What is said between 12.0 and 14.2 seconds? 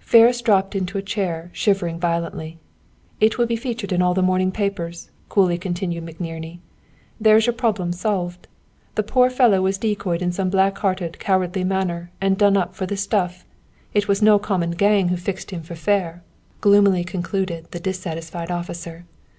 and done up for the stuff. It was